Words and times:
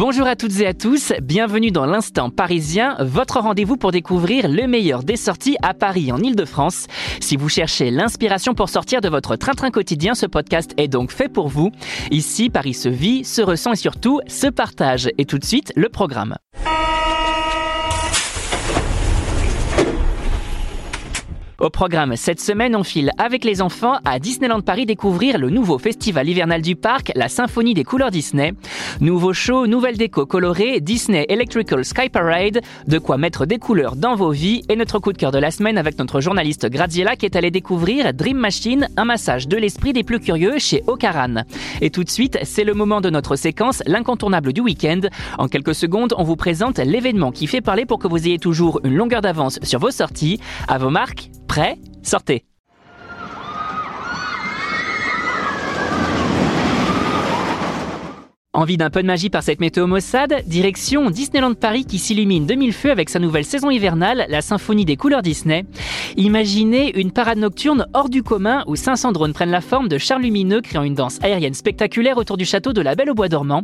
Bonjour 0.00 0.26
à 0.26 0.34
toutes 0.34 0.58
et 0.60 0.66
à 0.66 0.72
tous, 0.72 1.12
bienvenue 1.20 1.70
dans 1.70 1.84
l'Instant 1.84 2.30
Parisien, 2.30 2.96
votre 3.00 3.38
rendez-vous 3.38 3.76
pour 3.76 3.92
découvrir 3.92 4.48
le 4.48 4.66
meilleur 4.66 5.02
des 5.02 5.16
sorties 5.16 5.58
à 5.60 5.74
Paris 5.74 6.10
en 6.10 6.16
Ile-de-France. 6.16 6.86
Si 7.20 7.36
vous 7.36 7.50
cherchez 7.50 7.90
l'inspiration 7.90 8.54
pour 8.54 8.70
sortir 8.70 9.02
de 9.02 9.10
votre 9.10 9.36
train-train 9.36 9.70
quotidien, 9.70 10.14
ce 10.14 10.24
podcast 10.24 10.72
est 10.78 10.88
donc 10.88 11.12
fait 11.12 11.28
pour 11.28 11.48
vous. 11.48 11.70
Ici, 12.10 12.48
Paris 12.48 12.72
se 12.72 12.88
vit, 12.88 13.26
se 13.26 13.42
ressent 13.42 13.72
et 13.72 13.76
surtout 13.76 14.22
se 14.26 14.46
partage. 14.46 15.10
Et 15.18 15.26
tout 15.26 15.38
de 15.38 15.44
suite, 15.44 15.70
le 15.76 15.90
programme. 15.90 16.34
Au 21.60 21.68
programme 21.68 22.16
cette 22.16 22.40
semaine, 22.40 22.74
on 22.74 22.82
file 22.82 23.10
avec 23.18 23.44
les 23.44 23.60
enfants 23.60 23.98
à 24.06 24.18
Disneyland 24.18 24.62
Paris 24.62 24.86
découvrir 24.86 25.36
le 25.36 25.50
nouveau 25.50 25.76
festival 25.76 26.26
hivernal 26.26 26.62
du 26.62 26.74
parc, 26.74 27.12
la 27.14 27.28
Symphonie 27.28 27.74
des 27.74 27.84
couleurs 27.84 28.10
Disney. 28.10 28.54
Nouveau 29.02 29.34
show, 29.34 29.66
nouvelle 29.66 29.98
déco 29.98 30.24
colorée, 30.24 30.80
Disney 30.80 31.26
Electrical 31.28 31.84
Sky 31.84 32.08
Parade, 32.08 32.62
de 32.88 32.98
quoi 32.98 33.18
mettre 33.18 33.44
des 33.44 33.58
couleurs 33.58 33.94
dans 33.94 34.14
vos 34.14 34.30
vies 34.30 34.62
et 34.70 34.76
notre 34.76 35.00
coup 35.00 35.12
de 35.12 35.18
cœur 35.18 35.32
de 35.32 35.38
la 35.38 35.50
semaine 35.50 35.76
avec 35.76 35.98
notre 35.98 36.22
journaliste 36.22 36.66
Graziella 36.70 37.14
qui 37.14 37.26
est 37.26 37.36
allé 37.36 37.50
découvrir 37.50 38.14
Dream 38.14 38.38
Machine, 38.38 38.88
un 38.96 39.04
massage 39.04 39.46
de 39.46 39.58
l'esprit 39.58 39.92
des 39.92 40.02
plus 40.02 40.18
curieux 40.18 40.58
chez 40.58 40.82
Ocaran. 40.86 41.42
Et 41.82 41.90
tout 41.90 42.04
de 42.04 42.10
suite, 42.10 42.38
c'est 42.42 42.64
le 42.64 42.72
moment 42.72 43.02
de 43.02 43.10
notre 43.10 43.36
séquence, 43.36 43.82
l'incontournable 43.84 44.54
du 44.54 44.62
week-end. 44.62 45.00
En 45.36 45.46
quelques 45.46 45.74
secondes, 45.74 46.14
on 46.16 46.22
vous 46.22 46.36
présente 46.36 46.78
l'événement 46.78 47.32
qui 47.32 47.46
fait 47.46 47.60
parler 47.60 47.84
pour 47.84 47.98
que 47.98 48.08
vous 48.08 48.26
ayez 48.26 48.38
toujours 48.38 48.80
une 48.82 48.94
longueur 48.94 49.20
d'avance 49.20 49.58
sur 49.62 49.78
vos 49.78 49.90
sorties. 49.90 50.40
À 50.66 50.78
vos 50.78 50.88
marques, 50.88 51.28
Prêt 51.50 51.80
Sortez 52.04 52.44
Envie 58.52 58.76
d'un 58.76 58.90
peu 58.90 59.00
de 59.00 59.06
magie 59.06 59.30
par 59.30 59.44
cette 59.44 59.60
météo 59.60 59.86
maussade 59.86 60.42
Direction 60.44 61.08
Disneyland 61.10 61.54
Paris 61.54 61.84
qui 61.84 62.00
s'illumine 62.00 62.46
de 62.46 62.56
mille 62.56 62.72
feux 62.72 62.90
avec 62.90 63.08
sa 63.08 63.20
nouvelle 63.20 63.44
saison 63.44 63.70
hivernale, 63.70 64.26
la 64.28 64.42
symphonie 64.42 64.84
des 64.84 64.96
couleurs 64.96 65.22
Disney. 65.22 65.66
Imaginez 66.16 66.98
une 66.98 67.12
parade 67.12 67.38
nocturne 67.38 67.86
hors 67.94 68.08
du 68.08 68.24
commun 68.24 68.64
où 68.66 68.74
500 68.74 69.12
drones 69.12 69.34
prennent 69.34 69.52
la 69.52 69.60
forme 69.60 69.86
de 69.86 69.98
chars 69.98 70.18
lumineux 70.18 70.62
créant 70.62 70.82
une 70.82 70.96
danse 70.96 71.20
aérienne 71.22 71.54
spectaculaire 71.54 72.16
autour 72.16 72.36
du 72.36 72.44
château 72.44 72.72
de 72.72 72.80
la 72.80 72.96
Belle 72.96 73.10
au 73.10 73.14
Bois 73.14 73.28
dormant. 73.28 73.62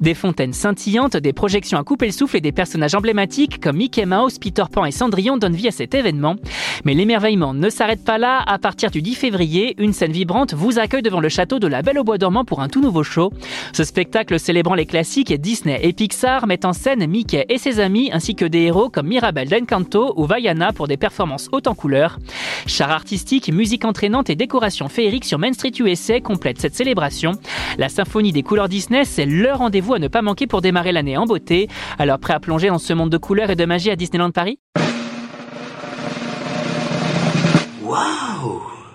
Des 0.00 0.14
fontaines 0.14 0.52
scintillantes, 0.52 1.16
des 1.16 1.32
projections 1.32 1.76
à 1.76 1.82
couper 1.82 2.06
le 2.06 2.12
souffle 2.12 2.36
et 2.36 2.40
des 2.40 2.52
personnages 2.52 2.94
emblématiques 2.94 3.58
comme 3.58 3.78
Mickey 3.78 4.06
Mouse, 4.06 4.38
Peter 4.38 4.62
Pan 4.70 4.84
et 4.84 4.92
Cendrillon 4.92 5.36
donnent 5.36 5.56
vie 5.56 5.66
à 5.66 5.72
cet 5.72 5.96
événement. 5.96 6.36
Mais 6.84 6.94
l'émerveillement 6.94 7.54
ne 7.54 7.70
s'arrête 7.70 8.04
pas 8.04 8.18
là. 8.18 8.44
À 8.46 8.60
partir 8.60 8.92
du 8.92 9.02
10 9.02 9.16
février, 9.16 9.74
une 9.78 9.92
scène 9.92 10.12
vibrante 10.12 10.54
vous 10.54 10.78
accueille 10.78 11.02
devant 11.02 11.18
le 11.18 11.28
château 11.28 11.58
de 11.58 11.66
la 11.66 11.82
Belle 11.82 11.98
au 11.98 12.04
Bois 12.04 12.18
dormant 12.18 12.44
pour 12.44 12.60
un 12.60 12.68
tout 12.68 12.80
nouveau 12.80 13.02
show. 13.02 13.32
Ce 13.72 13.82
spectacle 13.82 14.27
célébrant 14.36 14.74
les 14.74 14.84
classiques, 14.84 15.32
Disney 15.32 15.80
et 15.82 15.94
Pixar 15.94 16.46
mettent 16.46 16.66
en 16.66 16.74
scène 16.74 17.06
Mickey 17.06 17.46
et 17.48 17.56
ses 17.56 17.80
amis 17.80 18.10
ainsi 18.12 18.34
que 18.34 18.44
des 18.44 18.62
héros 18.62 18.90
comme 18.90 19.06
Mirabel 19.06 19.48
d'Encanto 19.48 20.12
ou 20.16 20.26
Vaiana 20.26 20.72
pour 20.74 20.88
des 20.88 20.98
performances 20.98 21.48
hautes 21.52 21.68
en 21.68 21.74
couleurs. 21.74 22.18
Chars 22.66 22.90
artistiques, 22.90 23.50
musique 23.50 23.86
entraînante 23.86 24.28
et 24.28 24.36
décoration 24.36 24.88
féerique 24.88 25.24
sur 25.24 25.38
Main 25.38 25.54
Street 25.54 25.72
USA 25.80 26.20
complètent 26.20 26.60
cette 26.60 26.74
célébration. 26.74 27.32
La 27.78 27.88
symphonie 27.88 28.32
des 28.32 28.42
couleurs 28.42 28.68
Disney, 28.68 29.06
c'est 29.06 29.24
le 29.24 29.52
rendez-vous 29.52 29.94
à 29.94 29.98
ne 29.98 30.08
pas 30.08 30.20
manquer 30.20 30.46
pour 30.46 30.60
démarrer 30.60 30.92
l'année 30.92 31.16
en 31.16 31.24
beauté. 31.24 31.68
Alors 31.98 32.18
prêt 32.18 32.34
à 32.34 32.40
plonger 32.40 32.68
dans 32.68 32.78
ce 32.78 32.92
monde 32.92 33.10
de 33.10 33.18
couleurs 33.18 33.50
et 33.50 33.56
de 33.56 33.64
magie 33.64 33.90
à 33.90 33.96
Disneyland 33.96 34.32
Paris? 34.32 34.58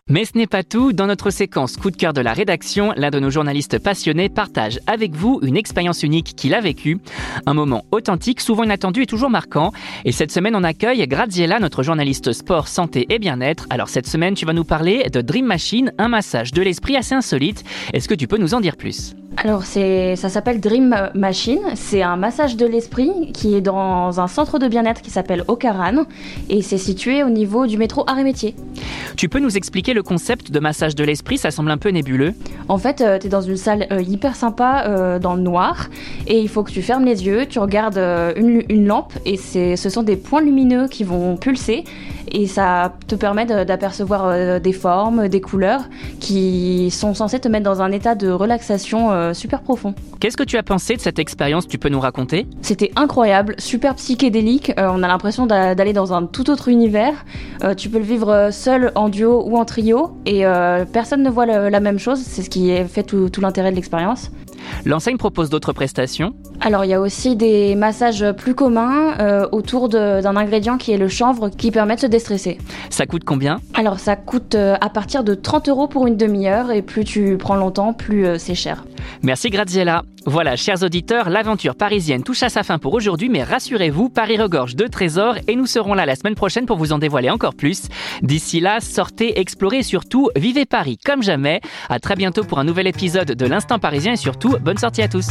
Mais 0.10 0.26
ce 0.26 0.38
n'est 0.38 0.48
pas 0.48 0.64
tout. 0.64 0.94
Dans 0.94 1.08
notre 1.08 1.32
séquence 1.32 1.76
coup 1.76 1.90
de 1.90 1.96
cœur 1.96 2.14
de 2.14 2.22
la 2.22 2.34
rédaction, 2.34 2.94
l'un 2.96 3.10
de 3.10 3.20
nos 3.20 3.32
journalistes 3.32 3.80
passionnés 3.80 4.30
partage 4.30 4.80
avec 4.86 5.14
vous 5.16 5.40
une 5.42 5.58
expérience 5.58 6.04
unique 6.04 6.36
qu'il 6.36 6.54
a 6.54 6.62
vécue. 6.62 7.00
Un 7.48 7.56
moment 7.56 7.84
authentique, 7.92 8.40
souvent 8.40 8.64
inattendu 8.64 9.02
et 9.02 9.06
toujours 9.08 9.32
marquant. 9.32 9.72
Et 10.06 10.12
cette 10.12 10.32
semaine, 10.32 10.56
on 10.56 10.64
accueille 10.64 11.08
Graziella, 11.08 11.60
notre 11.60 11.82
journaliste 11.82 12.32
sport, 12.32 12.68
santé 12.68 13.08
et 13.10 13.18
bien-être. 13.18 13.66
Alors 13.72 13.90
cette 13.90 14.08
semaine, 14.08 14.36
tu 14.36 14.46
vas 14.46 14.54
nous 14.54 14.64
parler 14.64 15.10
de 15.12 15.22
Dream 15.22 15.48
Machine, 15.48 15.92
un 15.98 16.10
massage 16.10 16.52
de 16.52 16.62
l'esprit 16.62 16.96
assez 16.96 17.16
insolite. 17.16 17.64
Est-ce 17.94 18.08
que 18.08 18.14
tu 18.14 18.28
peux 18.28 18.38
nous 18.38 18.54
en 18.54 18.62
dire 18.62 18.78
plus? 18.78 19.16
Alors 19.38 19.64
c'est, 19.64 20.16
ça 20.16 20.30
s'appelle 20.30 20.60
Dream 20.60 20.96
Machine, 21.16 21.62
c'est 21.76 22.02
un 22.02 22.16
massage 22.16 22.56
de 22.56 22.66
l'esprit 22.66 23.32
qui 23.34 23.56
est 23.56 23.62
dans 23.62 24.20
un 24.20 24.28
centre 24.28 24.60
de 24.60 24.68
bien-être 24.68 25.02
qui 25.02 25.10
s'appelle 25.10 25.44
Ocaran 25.48 26.06
et 26.50 26.62
c'est 26.62 26.78
situé 26.78 27.24
au 27.24 27.30
niveau 27.30 27.66
du 27.66 27.78
métro 27.78 28.04
Arrêt-Métier. 28.08 28.56
Tu 29.18 29.30
peux 29.30 29.40
nous 29.40 29.58
expliquer 29.58 29.94
le 29.94 30.04
concept 30.04 30.52
de 30.52 30.60
massage 30.60 30.96
de 30.96 31.04
l'esprit? 31.04 31.38
Ça 31.38 31.52
semble 31.52 31.72
un 31.72 31.78
peu 31.78 31.90
nébuleux. 31.90 32.34
En 32.68 32.78
fait, 32.78 33.02
euh, 33.02 33.20
tu 33.20 33.28
es 33.28 33.30
dans 33.30 33.42
une 33.42 33.58
salle 33.58 33.88
euh, 33.92 34.02
hyper 34.02 34.36
sympa 34.36 34.86
euh, 34.88 35.20
dans 35.20 35.36
le 35.36 35.42
noir 35.42 35.90
et 36.28 36.40
il 36.40 36.50
faut 36.50 36.64
que 36.64 36.72
tu 36.72 36.82
fermes 36.82 37.06
les 37.06 37.26
yeux, 37.26 37.46
tu 37.48 37.60
regardes 37.60 37.98
une, 37.98 38.64
une, 38.70 38.88
lampe 38.88 39.14
et 39.26 39.38
c'est, 39.38 39.76
ce 39.76 39.90
sont 39.90 40.04
des 40.04 40.16
points 40.16 40.42
lumineux 40.42 40.88
qui 40.88 41.04
vont 41.04 41.38
pulser 41.38 41.84
et 42.32 42.48
ça 42.48 42.94
te 43.08 43.16
permet 43.16 43.46
d'apercevoir 43.46 44.60
des 44.60 44.74
formes, 44.74 45.28
des 45.28 45.42
couleurs 45.42 45.82
qui 46.24 46.90
sont 46.90 47.14
censées 47.14 47.40
te 47.40 47.48
mettre 47.48 47.66
dans 47.66 47.82
un 47.82 47.92
état 47.92 48.16
de 48.16 48.30
relaxation 48.30 49.34
super 49.34 49.62
profond. 49.62 49.94
Qu'est-ce 50.20 50.38
que 50.38 50.44
tu 50.44 50.58
as 50.58 50.64
pensé 50.64 50.96
de 50.96 51.02
cette 51.02 51.20
expérience 51.20 51.68
Tu 51.68 51.78
peux 51.78 51.90
nous 51.90 52.00
raconter? 52.00 52.48
C'était 52.62 52.92
incroyable, 52.96 53.56
super 53.58 53.96
psychédélique. 53.96 54.72
on 54.78 55.04
a 55.04 55.08
l'impression 55.08 55.46
d'aller 55.46 55.94
dans 55.94 56.14
un 56.14 56.26
tout 56.26 56.50
autre 56.50 56.70
univers. 56.70 57.26
tu 57.78 57.90
peux 57.90 58.00
le 58.00 58.06
vivre 58.06 58.50
seul 58.52 58.92
en 58.96 59.10
duo 59.10 59.44
ou 59.46 59.58
en 59.58 59.66
trio 59.66 60.14
et 60.26 60.46
euh, 60.46 60.86
personne 60.86 61.24
ne 61.24 61.30
voit 61.30 61.46
la 61.46 61.80
même 61.80 62.00
chose. 62.00 62.20
C'est 62.20 62.42
ce 62.42 62.50
qui 62.50 62.74
fait 62.86 63.04
tout, 63.04 63.30
l'intérêt 63.42 63.72
de 63.72 63.76
l'expérience. 63.76 64.32
L'enseigne 64.86 65.18
propose 65.18 65.50
d'autres 65.50 65.74
prestations? 65.74 66.34
Alors 66.66 66.86
il 66.86 66.92
y 66.92 66.94
a 66.94 67.02
aussi 67.02 67.36
des 67.36 67.76
massages 67.76 68.26
plus 68.38 68.56
communs 68.56 69.20
euh, 69.20 69.46
autour 69.52 69.90
d'un 69.90 70.38
ingrédient 70.38 70.78
qui 70.78 70.94
est 70.94 70.98
le 70.98 71.10
chanvre 71.10 71.50
qui 71.50 71.72
permet 71.72 71.96
de 71.96 72.00
se 72.00 72.08
déstresser. 72.08 72.58
Ça 72.90 73.06
coûte 73.06 73.26
combien? 73.26 73.60
Alors 73.74 74.00
ça 74.00 74.16
coûte 74.16 74.56
euh, 74.56 74.76
à 74.80 74.90
partir 74.90 75.26
de 75.26 75.36
30 75.36 75.68
euros 75.68 75.88
pour 75.88 76.08
une 76.08 76.16
demi-heure 76.16 76.72
et 76.72 76.82
plus 76.82 77.04
tu 77.04 77.38
prends 77.38 77.58
longtemps, 77.58 77.92
plus 77.92 78.40
c'est 78.40 78.56
cher. 78.56 78.86
Merci 79.24 79.50
Graziella. 79.50 80.04
Voilà, 80.26 80.56
chers 80.56 80.84
auditeurs, 80.84 81.30
l'aventure 81.30 81.76
parisienne 81.76 82.24
touche 82.24 82.44
à 82.44 82.50
sa 82.50 82.64
fin 82.64 82.78
pour 82.78 82.94
aujourd'hui, 82.94 83.28
mais 83.28 83.44
rassurez-vous, 83.44 84.08
Paris 84.08 84.38
regorge 84.38 84.78
de 84.78 84.88
trésors 84.88 85.36
et 85.50 85.58
nous 85.58 85.66
serons 85.66 85.94
là 85.94 86.06
la 86.06 86.16
semaine 86.16 86.36
prochaine 86.36 86.66
pour 86.66 86.78
vous 86.78 86.94
en 86.94 86.98
dévoiler 86.98 87.30
encore 87.30 87.56
plus. 87.56 87.90
D'ici 88.22 88.62
là, 88.62 88.80
sortez, 88.80 89.38
explorez 89.38 89.80
et 89.80 89.84
surtout, 89.84 90.30
vivez 90.38 90.66
Paris 90.66 90.98
comme 91.04 91.24
jamais. 91.24 91.60
À 91.90 92.00
très 92.00 92.16
bientôt 92.16 92.46
pour 92.46 92.60
un 92.60 92.64
nouvel 92.64 92.88
épisode 92.88 93.34
de 93.34 93.46
l'Instant 93.46 93.80
Parisien 93.80 94.14
et 94.14 94.18
surtout, 94.18 94.56
bonne 94.62 94.78
sortie 94.78 95.02
à 95.02 95.10
tous. 95.10 95.28